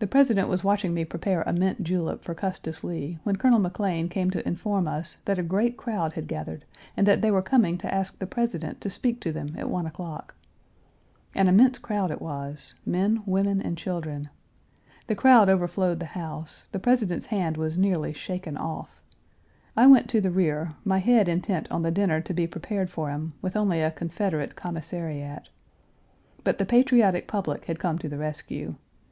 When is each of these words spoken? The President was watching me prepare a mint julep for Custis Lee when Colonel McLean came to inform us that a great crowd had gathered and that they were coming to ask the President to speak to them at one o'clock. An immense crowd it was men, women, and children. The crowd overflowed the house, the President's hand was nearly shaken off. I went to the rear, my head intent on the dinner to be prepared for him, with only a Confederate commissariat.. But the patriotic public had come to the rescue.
The 0.00 0.08
President 0.08 0.48
was 0.48 0.64
watching 0.64 0.92
me 0.92 1.04
prepare 1.04 1.42
a 1.42 1.52
mint 1.52 1.84
julep 1.84 2.20
for 2.20 2.34
Custis 2.34 2.82
Lee 2.82 3.20
when 3.22 3.36
Colonel 3.36 3.60
McLean 3.60 4.08
came 4.08 4.28
to 4.32 4.44
inform 4.44 4.88
us 4.88 5.18
that 5.24 5.38
a 5.38 5.44
great 5.44 5.76
crowd 5.76 6.14
had 6.14 6.26
gathered 6.26 6.64
and 6.96 7.06
that 7.06 7.20
they 7.20 7.30
were 7.30 7.40
coming 7.40 7.78
to 7.78 7.94
ask 7.94 8.18
the 8.18 8.26
President 8.26 8.80
to 8.80 8.90
speak 8.90 9.20
to 9.20 9.30
them 9.30 9.54
at 9.56 9.70
one 9.70 9.86
o'clock. 9.86 10.34
An 11.36 11.46
immense 11.46 11.78
crowd 11.78 12.10
it 12.10 12.20
was 12.20 12.74
men, 12.84 13.22
women, 13.24 13.62
and 13.62 13.78
children. 13.78 14.30
The 15.06 15.14
crowd 15.14 15.48
overflowed 15.48 16.00
the 16.00 16.06
house, 16.06 16.68
the 16.72 16.80
President's 16.80 17.26
hand 17.26 17.56
was 17.56 17.78
nearly 17.78 18.12
shaken 18.12 18.56
off. 18.56 19.00
I 19.76 19.86
went 19.86 20.08
to 20.10 20.20
the 20.20 20.32
rear, 20.32 20.74
my 20.84 20.98
head 20.98 21.28
intent 21.28 21.70
on 21.70 21.82
the 21.82 21.92
dinner 21.92 22.20
to 22.20 22.34
be 22.34 22.48
prepared 22.48 22.90
for 22.90 23.10
him, 23.10 23.34
with 23.42 23.54
only 23.56 23.80
a 23.80 23.92
Confederate 23.92 24.56
commissariat.. 24.56 25.50
But 26.42 26.58
the 26.58 26.66
patriotic 26.66 27.28
public 27.28 27.66
had 27.66 27.78
come 27.78 27.96
to 27.98 28.08
the 28.08 28.18
rescue. 28.18 28.74